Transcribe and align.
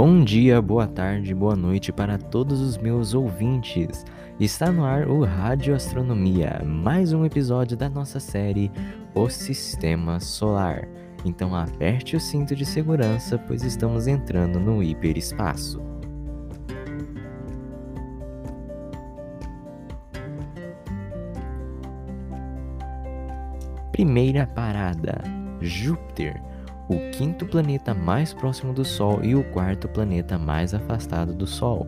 Bom 0.00 0.22
dia, 0.22 0.62
boa 0.62 0.86
tarde, 0.86 1.34
boa 1.34 1.56
noite 1.56 1.92
para 1.92 2.16
todos 2.16 2.60
os 2.60 2.78
meus 2.78 3.14
ouvintes. 3.14 4.04
Está 4.38 4.70
no 4.70 4.84
ar 4.84 5.08
o 5.08 5.24
Rádio 5.24 5.74
Astronomia, 5.74 6.62
mais 6.64 7.12
um 7.12 7.24
episódio 7.24 7.76
da 7.76 7.88
nossa 7.88 8.20
série 8.20 8.70
O 9.12 9.28
Sistema 9.28 10.20
Solar. 10.20 10.86
Então 11.24 11.52
aperte 11.52 12.14
o 12.14 12.20
cinto 12.20 12.54
de 12.54 12.64
segurança, 12.64 13.36
pois 13.38 13.64
estamos 13.64 14.06
entrando 14.06 14.60
no 14.60 14.80
hiperespaço. 14.84 15.82
Primeira 23.90 24.46
parada: 24.46 25.20
Júpiter 25.60 26.40
o 26.88 27.10
quinto 27.10 27.46
planeta 27.46 27.92
mais 27.92 28.32
próximo 28.32 28.72
do 28.72 28.84
Sol 28.84 29.22
e 29.22 29.34
o 29.34 29.44
quarto 29.52 29.88
planeta 29.88 30.38
mais 30.38 30.72
afastado 30.72 31.34
do 31.34 31.46
Sol. 31.46 31.86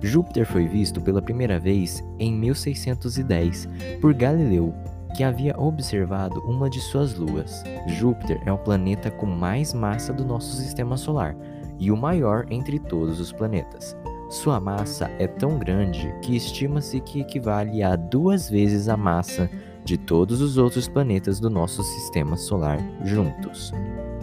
Júpiter 0.00 0.44
foi 0.44 0.66
visto 0.66 1.00
pela 1.00 1.22
primeira 1.22 1.60
vez 1.60 2.02
em 2.18 2.32
1610 2.32 3.68
por 4.00 4.12
Galileu, 4.12 4.74
que 5.16 5.22
havia 5.22 5.54
observado 5.56 6.40
uma 6.40 6.68
de 6.68 6.80
suas 6.80 7.14
luas. 7.14 7.62
Júpiter 7.86 8.40
é 8.44 8.52
o 8.52 8.58
planeta 8.58 9.10
com 9.10 9.26
mais 9.26 9.72
massa 9.72 10.12
do 10.12 10.24
nosso 10.24 10.56
sistema 10.56 10.96
solar 10.96 11.36
e 11.78 11.90
o 11.92 11.96
maior 11.96 12.46
entre 12.50 12.80
todos 12.80 13.20
os 13.20 13.30
planetas. 13.30 13.96
Sua 14.28 14.58
massa 14.58 15.10
é 15.18 15.26
tão 15.26 15.58
grande 15.58 16.12
que 16.22 16.34
estima-se 16.34 17.00
que 17.00 17.20
equivale 17.20 17.82
a 17.82 17.94
duas 17.94 18.48
vezes 18.48 18.88
a 18.88 18.96
massa 18.96 19.48
de 19.84 19.98
todos 19.98 20.40
os 20.40 20.56
outros 20.56 20.88
planetas 20.88 21.38
do 21.38 21.50
nosso 21.50 21.82
sistema 21.82 22.36
solar 22.36 22.78
juntos. 23.04 23.72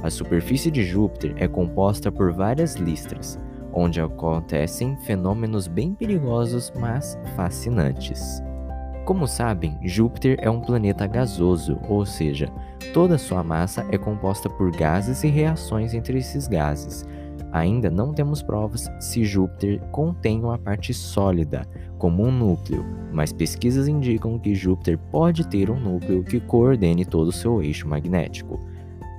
A 0.02 0.10
superfície 0.10 0.72
de 0.72 0.84
Júpiter 0.84 1.34
é 1.38 1.48
composta 1.48 2.10
por 2.10 2.32
várias 2.32 2.76
listras, 2.76 3.38
onde 3.74 4.00
acontecem 4.00 4.96
fenômenos 4.98 5.68
bem 5.68 5.94
perigosos, 5.94 6.72
mas 6.80 7.20
fascinantes. 7.36 8.42
Como 9.06 9.28
sabem, 9.28 9.78
Júpiter 9.84 10.38
é 10.40 10.50
um 10.50 10.62
planeta 10.62 11.06
gasoso, 11.06 11.78
ou 11.90 12.06
seja, 12.06 12.50
toda 12.94 13.18
sua 13.18 13.44
massa 13.44 13.86
é 13.92 13.98
composta 13.98 14.50
por 14.50 14.72
gases 14.72 15.24
e 15.24 15.28
reações 15.28 15.94
entre 15.94 16.20
esses 16.20 16.48
gases. 16.48 17.06
Ainda 17.52 17.90
não 17.90 18.14
temos 18.14 18.42
provas 18.42 18.88
se 19.00 19.26
Júpiter 19.26 19.82
contém 19.92 20.40
uma 20.40 20.58
parte 20.58 20.94
sólida, 20.94 21.68
como 21.98 22.24
um 22.24 22.32
núcleo, 22.32 22.86
mas 23.12 23.34
pesquisas 23.34 23.88
indicam 23.88 24.40
que 24.40 24.56
Júpiter 24.56 24.98
pode 25.12 25.46
ter 25.48 25.70
um 25.70 25.80
núcleo 25.80 26.24
que 26.24 26.40
coordene 26.40 27.04
todo 27.04 27.30
o 27.30 27.34
seu 27.34 27.62
eixo 27.62 27.88
magnético. 27.88 28.60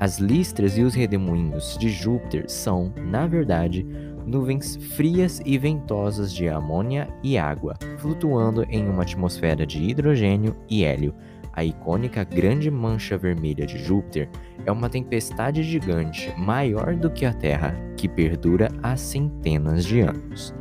As 0.01 0.19
listras 0.19 0.79
e 0.79 0.83
os 0.83 0.95
redemoinhos 0.95 1.77
de 1.79 1.91
Júpiter 1.91 2.47
são, 2.49 2.91
na 2.97 3.27
verdade, 3.27 3.87
nuvens 4.25 4.77
frias 4.97 5.43
e 5.45 5.59
ventosas 5.59 6.33
de 6.33 6.49
amônia 6.49 7.07
e 7.23 7.37
água, 7.37 7.75
flutuando 7.99 8.65
em 8.71 8.89
uma 8.89 9.03
atmosfera 9.03 9.67
de 9.67 9.79
hidrogênio 9.79 10.57
e 10.71 10.85
hélio. 10.85 11.15
A 11.53 11.63
icônica 11.63 12.25
Grande 12.25 12.71
Mancha 12.71 13.19
Vermelha 13.19 13.67
de 13.67 13.77
Júpiter 13.77 14.31
é 14.65 14.73
uma 14.73 14.89
tempestade 14.89 15.63
gigante 15.63 16.33
maior 16.39 16.97
do 16.97 17.11
que 17.11 17.27
a 17.27 17.35
Terra, 17.35 17.75
que 17.95 18.09
perdura 18.09 18.69
há 18.83 18.97
centenas 18.97 19.85
de 19.85 20.01
anos. 20.01 20.55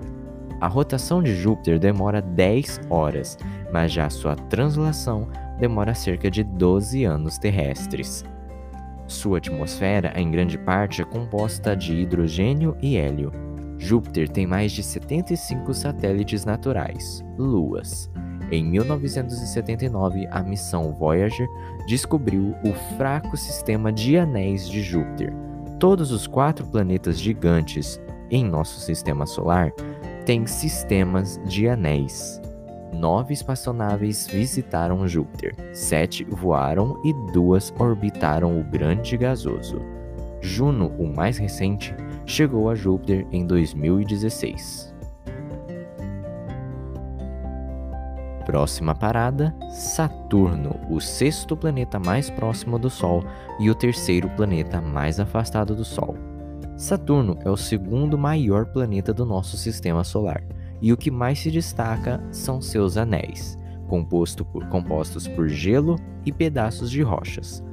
A 0.60 0.68
rotação 0.68 1.24
de 1.24 1.34
Júpiter 1.34 1.80
demora 1.80 2.22
10 2.22 2.82
horas, 2.90 3.38
mas 3.72 3.94
já 3.94 4.10
sua 4.10 4.36
translação 4.36 5.30
demora 5.58 5.94
cerca 5.94 6.30
de 6.30 6.44
12 6.44 7.06
anos 7.06 7.38
terrestres. 7.38 8.26
Sua 9.10 9.40
atmosfera, 9.40 10.14
em 10.16 10.30
grande 10.30 10.56
parte, 10.56 11.02
é 11.02 11.06
composta 11.06 11.76
de 11.76 11.96
hidrogênio 11.96 12.78
e 12.80 12.96
hélio. 12.96 13.32
Júpiter 13.80 14.30
tem 14.30 14.46
mais 14.46 14.72
de 14.72 14.84
75 14.84 15.74
satélites 15.74 16.46
naturais, 16.46 17.26
luas. 17.36 18.10
Em 18.52 18.64
1979, 18.64 20.28
a 20.30 20.44
missão 20.44 20.94
Voyager 20.94 21.48
descobriu 21.88 22.54
o 22.64 22.72
fraco 22.98 23.36
sistema 23.36 23.92
de 23.92 24.16
anéis 24.16 24.70
de 24.70 24.84
Júpiter. 24.84 25.34
Todos 25.80 26.12
os 26.12 26.28
quatro 26.28 26.68
planetas 26.68 27.20
gigantes 27.20 28.00
em 28.30 28.46
nosso 28.46 28.80
sistema 28.80 29.26
solar 29.26 29.72
têm 30.24 30.46
sistemas 30.46 31.42
de 31.46 31.68
anéis 31.68 32.40
nove 32.94 33.34
espaçonaves 33.34 34.28
visitaram 34.28 35.08
Júpiter, 35.08 35.56
sete 35.74 36.24
voaram 36.24 37.02
e 37.04 37.14
duas 37.32 37.74
orbitaram 37.80 38.60
o 38.60 38.64
grande 38.64 39.16
gasoso. 39.18 39.82
Juno, 40.42 40.88
o 40.98 41.08
mais 41.08 41.38
recente, 41.38 41.94
chegou 42.26 42.70
a 42.70 42.76
Júpiter 42.76 43.28
em 43.32 43.46
2016. 43.46 44.94
Próxima 48.46 48.96
parada: 48.96 49.56
Saturno, 49.70 50.80
o 50.90 51.00
sexto 51.00 51.56
planeta 51.56 52.00
mais 52.00 52.30
próximo 52.30 52.80
do 52.80 52.90
Sol 52.90 53.24
e 53.60 53.70
o 53.70 53.76
terceiro 53.76 54.30
planeta 54.32 54.82
mais 54.82 55.20
afastado 55.20 55.76
do 55.76 55.86
Sol. 55.86 56.18
Saturno 56.76 57.38
é 57.44 57.50
o 57.50 57.58
segundo 57.58 58.18
maior 58.18 58.66
planeta 58.66 59.14
do 59.14 59.26
nosso 59.26 59.58
sistema 59.58 60.04
solar 60.04 60.42
e 60.82 60.94
o 60.94 60.98
que 60.98 61.12
mais 61.12 61.40
se 61.40 61.52
destaca 61.52 62.22
são 62.32 62.62
seus 62.62 62.98
anéis, 62.98 63.58
composto 63.88 64.46
por, 64.46 64.68
compostos 64.68 65.28
por 65.28 65.48
gelo 65.48 65.98
e 66.26 66.32
pedaços 66.32 66.90
de 66.92 67.02
rochas. 67.02 67.64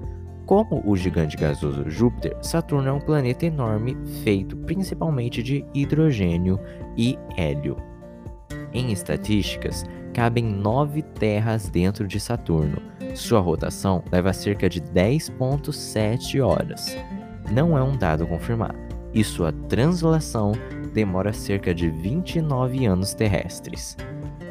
Como 0.46 0.80
o 0.86 0.96
gigante 0.96 1.36
gasoso 1.36 1.90
Júpiter, 1.90 2.36
Saturno 2.40 2.88
é 2.88 2.92
um 2.92 3.00
planeta 3.00 3.46
enorme 3.46 3.96
feito 4.22 4.56
principalmente 4.58 5.42
de 5.42 5.64
hidrogênio 5.74 6.60
e 6.96 7.18
hélio. 7.36 7.76
Em 8.72 8.92
estatísticas, 8.92 9.84
cabem 10.14 10.44
nove 10.44 11.02
terras 11.02 11.68
dentro 11.68 12.06
de 12.06 12.20
Saturno. 12.20 12.80
Sua 13.14 13.40
rotação 13.40 14.04
leva 14.12 14.32
cerca 14.32 14.68
de 14.68 14.80
10,7 14.80 16.40
horas. 16.40 16.96
Não 17.50 17.76
é 17.76 17.82
um 17.82 17.96
dado 17.96 18.26
confirmado, 18.26 18.78
e 19.16 19.24
sua 19.24 19.50
translação 19.50 20.52
demora 20.92 21.32
cerca 21.32 21.74
de 21.74 21.88
29 21.88 22.84
anos 22.84 23.14
terrestres. 23.14 23.96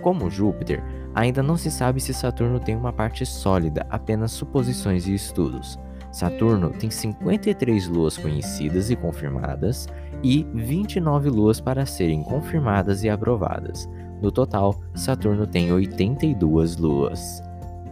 Como 0.02 0.28
Júpiter, 0.28 0.84
ainda 1.14 1.44
não 1.44 1.56
se 1.56 1.70
sabe 1.70 2.02
se 2.02 2.16
Saturno 2.16 2.59
tem 2.59 2.76
uma 2.76 2.92
parte 2.92 3.28
sólida, 3.28 3.86
apenas 3.92 4.31
suposições 4.31 5.06
e 5.06 5.14
estudos. 5.14 5.78
Saturno 6.12 6.72
tem 6.72 6.90
53 6.90 7.88
luas 7.90 8.18
conhecidas 8.18 8.90
e 8.90 8.96
confirmadas 8.96 9.88
e 10.24 10.48
29 10.56 11.30
luas 11.30 11.62
para 11.62 11.86
serem 11.86 12.24
confirmadas 12.24 13.03
e 13.03 13.09
aprovadas. 13.09 13.88
No 14.20 14.32
total, 14.32 14.82
Saturno 14.96 15.46
tem 15.46 15.72
82 15.72 16.78
luas. 16.78 17.44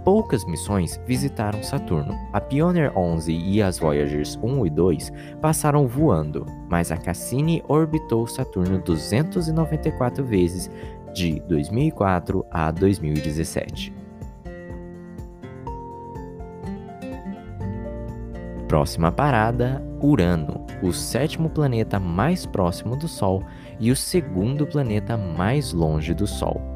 Poucas 0.03 0.44
missões 0.44 1.00
visitaram 1.08 1.64
Saturno. 1.64 2.14
A 2.34 2.41
Pioneer 2.41 2.91
11 2.97 3.31
e 3.31 3.62
as 3.62 3.80
Voyagers 3.80 4.38
1 4.44 4.66
e 4.66 4.69
2 4.69 5.14
passaram 5.41 5.88
voando, 5.88 6.46
mas 6.69 6.91
a 6.91 6.97
Cassini 6.97 7.64
orbitou 7.69 8.28
Saturno 8.28 8.80
294 8.80 10.24
vezes 10.25 10.69
de 11.14 11.40
2004 11.47 12.46
a 12.52 12.69
2017. 12.72 13.94
Próxima 18.68 19.09
parada: 19.09 19.81
Urano, 20.02 20.66
o 20.81 20.91
sétimo 20.91 21.50
planeta 21.50 21.97
mais 21.97 22.46
próximo 22.46 22.97
do 22.97 23.08
Sol 23.08 23.41
e 23.80 23.90
o 23.90 23.96
segundo 23.96 24.68
planeta 24.68 25.16
mais 25.16 25.72
longe 25.72 26.14
do 26.14 26.28
Sol. 26.28 26.72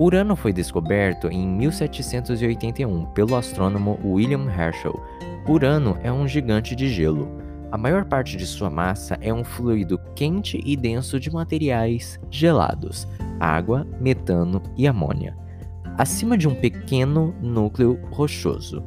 Urano 0.00 0.34
foi 0.34 0.50
descoberto 0.50 1.28
em 1.28 1.46
1781 1.46 3.04
pelo 3.12 3.36
astrônomo 3.36 4.00
William 4.02 4.50
Herschel. 4.50 4.98
Urano 5.46 5.98
é 6.02 6.10
um 6.10 6.26
gigante 6.26 6.74
de 6.74 6.88
gelo. 6.88 7.28
A 7.70 7.76
maior 7.76 8.06
parte 8.06 8.34
de 8.34 8.46
sua 8.46 8.70
massa 8.70 9.18
é 9.20 9.30
um 9.30 9.44
fluido 9.44 10.00
quente 10.16 10.58
e 10.64 10.74
denso 10.74 11.20
de 11.20 11.30
materiais 11.30 12.18
gelados, 12.30 13.06
água, 13.38 13.86
metano 14.00 14.62
e 14.74 14.88
amônia, 14.88 15.36
acima 15.98 16.38
de 16.38 16.48
um 16.48 16.54
pequeno 16.54 17.34
núcleo 17.42 18.00
rochoso. 18.10 18.82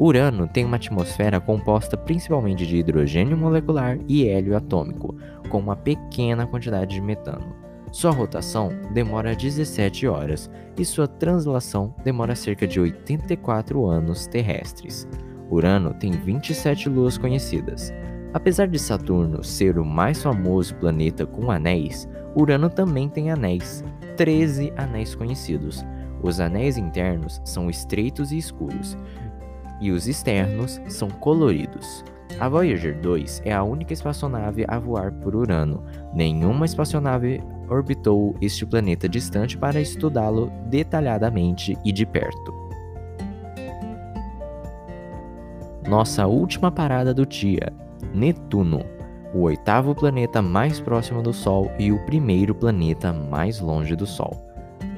Urano 0.00 0.48
tem 0.48 0.64
uma 0.64 0.76
atmosfera 0.76 1.42
composta 1.42 1.94
principalmente 1.94 2.66
de 2.66 2.78
hidrogênio 2.78 3.36
molecular 3.36 3.98
e 4.08 4.26
hélio 4.26 4.56
atômico, 4.56 5.14
com 5.50 5.58
uma 5.58 5.76
pequena 5.76 6.46
quantidade 6.46 6.94
de 6.94 7.02
metano. 7.02 7.63
Sua 7.94 8.10
rotação 8.10 8.70
demora 8.92 9.36
17 9.36 10.08
horas 10.08 10.50
e 10.76 10.84
sua 10.84 11.06
translação 11.06 11.94
demora 12.02 12.34
cerca 12.34 12.66
de 12.66 12.80
84 12.80 13.86
anos 13.86 14.26
terrestres. 14.26 15.06
Urano 15.48 15.94
tem 15.94 16.10
27 16.10 16.88
luas 16.88 17.16
conhecidas. 17.16 17.92
Apesar 18.32 18.66
de 18.66 18.80
Saturno 18.80 19.44
ser 19.44 19.78
o 19.78 19.84
mais 19.84 20.20
famoso 20.20 20.74
planeta 20.74 21.24
com 21.24 21.52
anéis, 21.52 22.08
Urano 22.34 22.68
também 22.68 23.08
tem 23.08 23.30
anéis, 23.30 23.84
13 24.16 24.72
anéis 24.76 25.14
conhecidos. 25.14 25.84
Os 26.20 26.40
anéis 26.40 26.76
internos 26.76 27.40
são 27.44 27.70
estreitos 27.70 28.32
e 28.32 28.38
escuros, 28.38 28.98
e 29.80 29.92
os 29.92 30.08
externos 30.08 30.80
são 30.88 31.08
coloridos. 31.08 32.04
A 32.40 32.48
Voyager 32.48 33.00
2 33.00 33.42
é 33.44 33.52
a 33.52 33.62
única 33.62 33.92
espaçonave 33.92 34.64
a 34.66 34.80
voar 34.80 35.12
por 35.12 35.36
Urano. 35.36 35.84
Nenhuma 36.12 36.66
espaçonave 36.66 37.40
orbitou 37.68 38.36
este 38.40 38.64
planeta 38.66 39.08
distante 39.08 39.56
para 39.56 39.80
estudá-lo 39.80 40.50
detalhadamente 40.66 41.76
e 41.84 41.92
de 41.92 42.04
perto. 42.04 42.52
Nossa 45.88 46.26
última 46.26 46.70
parada 46.70 47.12
do 47.12 47.26
dia, 47.26 47.72
Netuno, 48.14 48.84
o 49.34 49.42
oitavo 49.42 49.94
planeta 49.94 50.40
mais 50.40 50.80
próximo 50.80 51.22
do 51.22 51.32
Sol 51.32 51.70
e 51.78 51.92
o 51.92 51.98
primeiro 52.06 52.54
planeta 52.54 53.12
mais 53.12 53.60
longe 53.60 53.94
do 53.94 54.06
Sol, 54.06 54.32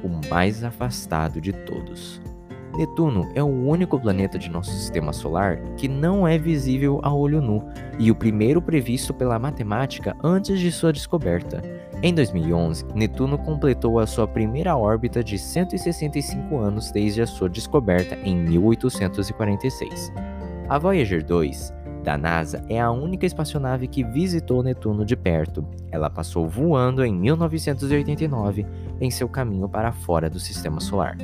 o 0.03 0.29
mais 0.29 0.63
afastado 0.63 1.41
de 1.41 1.51
todos. 1.51 2.21
Netuno 2.77 3.27
é 3.33 3.41
o 3.41 3.47
único 3.47 3.99
planeta 3.99 4.37
de 4.37 4.51
nosso 4.51 4.69
sistema 4.69 5.11
solar 5.11 5.57
que 5.77 5.87
não 5.87 6.27
é 6.27 6.37
visível 6.37 6.99
a 7.01 7.11
olho 7.11 7.41
nu 7.41 7.63
e 7.97 8.11
o 8.11 8.15
primeiro 8.15 8.61
previsto 8.61 9.15
pela 9.15 9.39
matemática 9.39 10.15
antes 10.23 10.59
de 10.59 10.71
sua 10.71 10.93
descoberta. 10.93 11.59
Em 12.03 12.13
2011, 12.13 12.85
Netuno 12.93 13.35
completou 13.39 13.99
a 13.99 14.05
sua 14.05 14.27
primeira 14.27 14.77
órbita 14.77 15.23
de 15.23 15.39
165 15.39 16.55
anos 16.59 16.91
desde 16.91 17.23
a 17.23 17.25
sua 17.25 17.49
descoberta 17.49 18.15
em 18.23 18.35
1846. 18.35 20.13
A 20.69 20.77
Voyager 20.77 21.25
2 21.25 21.73
da 22.03 22.15
NASA 22.15 22.63
é 22.69 22.79
a 22.79 22.91
única 22.91 23.25
espaçonave 23.25 23.87
que 23.87 24.03
visitou 24.03 24.61
Netuno 24.61 25.03
de 25.03 25.15
perto. 25.15 25.65
Ela 25.91 26.11
passou 26.11 26.47
voando 26.47 27.03
em 27.03 27.11
1989 27.11 28.67
em 29.01 29.09
seu 29.09 29.27
caminho 29.27 29.67
para 29.67 29.91
fora 29.91 30.29
do 30.29 30.39
sistema 30.39 30.79
solar. 30.79 31.17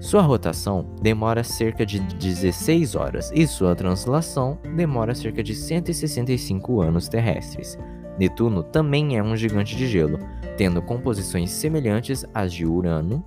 Sua 0.00 0.22
rotação 0.22 0.86
demora 1.02 1.42
cerca 1.42 1.84
de 1.84 1.98
16 1.98 2.94
horas 2.94 3.32
e 3.34 3.46
sua 3.48 3.74
translação 3.74 4.56
demora 4.76 5.12
cerca 5.12 5.42
de 5.42 5.54
165 5.54 6.80
anos 6.80 7.08
terrestres. 7.08 7.76
Netuno 8.16 8.62
também 8.62 9.16
é 9.16 9.22
um 9.22 9.36
gigante 9.36 9.76
de 9.76 9.88
gelo, 9.88 10.18
tendo 10.56 10.80
composições 10.80 11.50
semelhantes 11.50 12.24
às 12.32 12.52
de 12.52 12.64
Urano. 12.64 13.24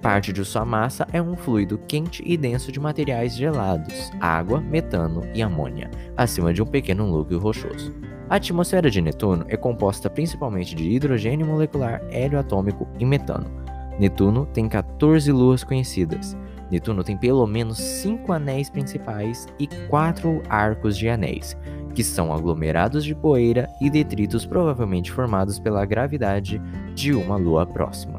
Parte 0.00 0.32
de 0.32 0.44
sua 0.44 0.64
massa 0.64 1.06
é 1.12 1.22
um 1.22 1.36
fluido 1.36 1.78
quente 1.86 2.20
e 2.26 2.36
denso 2.36 2.72
de 2.72 2.80
materiais 2.80 3.36
gelados, 3.36 4.10
água, 4.20 4.60
metano 4.60 5.22
e 5.32 5.40
amônia, 5.40 5.88
acima 6.16 6.52
de 6.52 6.60
um 6.60 6.66
pequeno 6.66 7.06
núcleo 7.06 7.38
rochoso. 7.38 7.94
A 8.28 8.36
atmosfera 8.36 8.90
de 8.90 9.00
Netuno 9.00 9.44
é 9.48 9.56
composta 9.56 10.10
principalmente 10.10 10.74
de 10.74 10.90
hidrogênio 10.90 11.46
molecular, 11.46 12.02
hélio 12.10 12.40
atômico 12.40 12.88
e 12.98 13.04
metano. 13.04 13.61
Netuno 13.98 14.46
tem 14.46 14.68
14 14.68 15.30
luas 15.30 15.62
conhecidas. 15.62 16.36
Netuno 16.70 17.04
tem 17.04 17.16
pelo 17.16 17.46
menos 17.46 17.78
5 17.78 18.32
anéis 18.32 18.70
principais 18.70 19.46
e 19.58 19.66
4 19.88 20.42
arcos 20.48 20.96
de 20.96 21.08
anéis, 21.08 21.56
que 21.94 22.02
são 22.02 22.32
aglomerados 22.32 23.04
de 23.04 23.14
poeira 23.14 23.68
e 23.80 23.90
detritos 23.90 24.46
provavelmente 24.46 25.12
formados 25.12 25.58
pela 25.58 25.84
gravidade 25.84 26.60
de 26.94 27.12
uma 27.12 27.36
lua 27.36 27.66
próxima. 27.66 28.18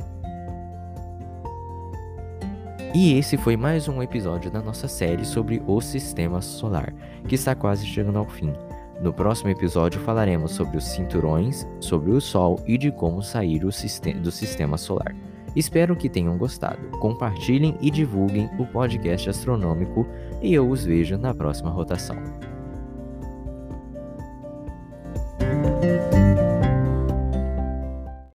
E 2.93 3.17
esse 3.17 3.37
foi 3.37 3.57
mais 3.57 3.87
um 3.87 4.03
episódio 4.03 4.51
da 4.51 4.61
nossa 4.61 4.87
série 4.87 5.25
sobre 5.25 5.63
o 5.65 5.81
Sistema 5.81 6.39
Solar, 6.41 6.93
que 7.27 7.33
está 7.33 7.55
quase 7.55 7.87
chegando 7.87 8.19
ao 8.19 8.29
fim. 8.29 8.53
No 9.01 9.11
próximo 9.11 9.49
episódio 9.49 9.99
falaremos 10.01 10.51
sobre 10.51 10.77
os 10.77 10.83
cinturões, 10.83 11.67
sobre 11.79 12.11
o 12.11 12.21
Sol 12.21 12.61
e 12.67 12.77
de 12.77 12.91
como 12.91 13.23
sair 13.23 13.59
do 13.59 14.31
sistema 14.31 14.77
solar. 14.77 15.15
Espero 15.55 15.95
que 15.95 16.09
tenham 16.09 16.37
gostado. 16.37 16.89
Compartilhem 16.99 17.77
e 17.81 17.91
divulguem 17.91 18.49
o 18.57 18.65
podcast 18.65 19.29
astronômico 19.29 20.07
e 20.41 20.53
eu 20.53 20.69
os 20.69 20.85
vejo 20.85 21.17
na 21.17 21.33
próxima 21.33 21.69
rotação. 21.69 22.17